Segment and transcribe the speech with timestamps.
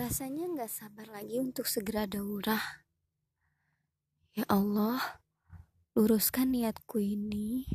[0.00, 2.80] Rasanya nggak sabar lagi untuk segera daurah.
[4.32, 5.20] Ya Allah,
[5.92, 7.68] luruskan niatku ini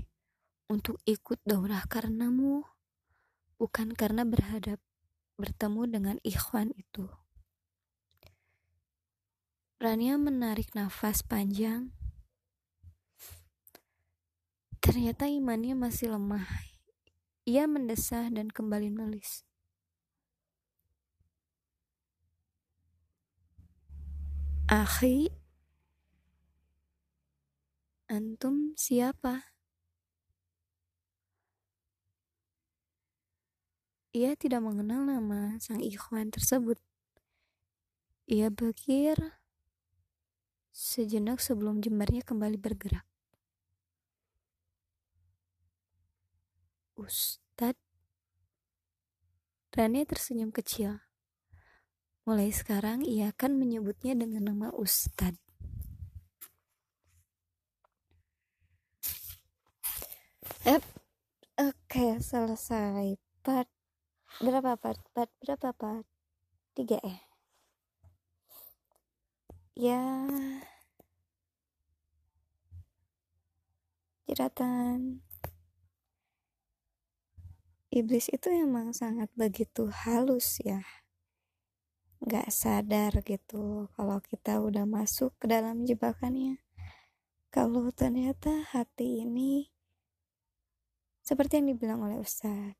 [0.66, 2.66] untuk ikut daurah karenamu,
[3.61, 4.82] bukan karena berhadap
[5.38, 7.05] bertemu dengan ikhwan itu.
[9.78, 11.94] Rania menarik nafas panjang.
[14.82, 16.50] Ternyata imannya masih lemah.
[17.46, 19.46] Ia mendesah dan kembali menulis.
[24.75, 25.31] Akhi,
[28.11, 29.55] antum siapa?
[34.11, 36.75] Ia tidak mengenal nama sang ikhwan tersebut.
[38.27, 39.15] Ia berkir
[40.76, 43.07] sejenak sebelum jembarnya kembali bergerak.
[46.99, 47.79] Ustadz,
[49.71, 50.99] Rania tersenyum kecil.
[52.25, 55.37] Mulai sekarang ia akan menyebutnya dengan nama Ustadz.
[60.65, 60.82] Ep,
[61.62, 63.21] oke okay, selesai.
[63.45, 63.70] Part
[64.41, 64.73] berapa?
[64.73, 65.69] Part part berapa?
[65.78, 66.09] Part
[66.73, 67.22] tiga eh?
[69.78, 70.01] Ya.
[74.25, 75.22] Jeratan.
[77.94, 81.04] Iblis itu emang sangat begitu halus ya
[82.25, 86.57] nggak sadar gitu kalau kita udah masuk ke dalam jebakannya.
[87.53, 89.69] Kalau ternyata hati ini
[91.25, 92.78] seperti yang dibilang oleh Ustaz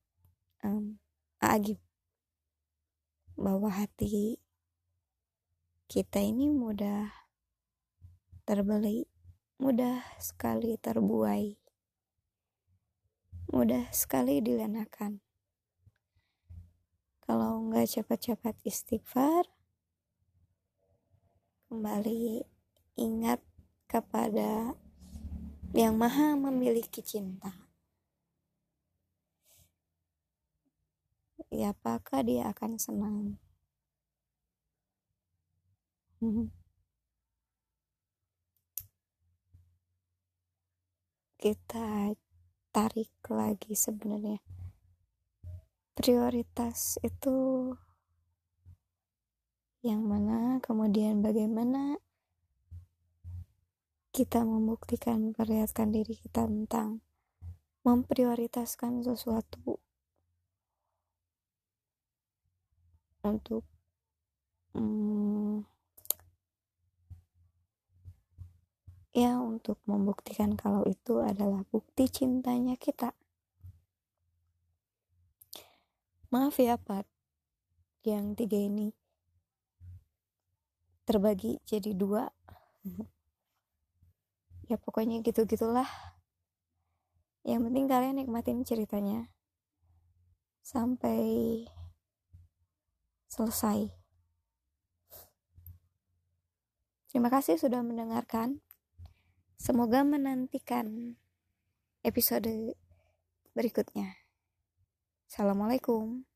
[0.62, 1.02] um,
[1.42, 1.82] Agib
[3.34, 4.38] bahwa hati
[5.90, 7.10] kita ini mudah
[8.46, 9.10] terbeli
[9.58, 11.58] mudah sekali terbuai
[13.50, 15.25] mudah sekali dilenakan
[17.86, 19.46] cepat-cepat istighfar.
[21.70, 22.46] Kembali
[22.98, 23.42] ingat
[23.88, 24.74] kepada
[25.72, 27.66] yang maha memiliki cinta.
[31.54, 33.40] Ya apakah dia akan senang?
[41.38, 42.18] Kita
[42.74, 44.42] tarik lagi sebenarnya.
[45.94, 47.70] Prioritas itu
[49.86, 52.02] yang mana kemudian bagaimana
[54.10, 57.06] kita membuktikan perlihatkan diri kita tentang
[57.86, 59.78] memprioritaskan sesuatu
[63.22, 63.62] untuk
[64.74, 65.62] hmm,
[69.14, 73.14] ya untuk membuktikan kalau itu adalah bukti cintanya kita.
[76.34, 77.06] Maaf ya Pak,
[78.02, 79.05] yang tiga ini
[81.06, 82.28] terbagi jadi dua.
[84.66, 85.88] ya pokoknya gitu-gitulah.
[87.46, 89.30] Yang penting kalian nikmatin ceritanya
[90.66, 91.62] sampai
[93.30, 93.94] selesai.
[97.14, 98.66] Terima kasih sudah mendengarkan.
[99.56, 101.16] Semoga menantikan
[102.02, 102.76] episode
[103.54, 104.20] berikutnya.
[105.30, 106.35] Assalamualaikum.